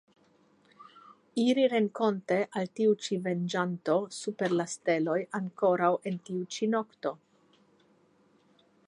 Iri 1.41 1.65
renkonte 1.73 2.37
al 2.61 2.71
tiu 2.79 2.95
ĉi 3.07 3.19
venĝanto 3.27 3.97
super 4.21 4.57
la 4.61 4.67
steloj 4.75 5.19
ankoraŭ 5.41 5.91
en 6.13 6.19
tiu 6.31 6.49
ĉi 6.57 6.71
nokto! 6.75 7.13